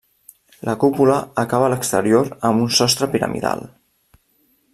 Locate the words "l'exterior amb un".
1.75-2.73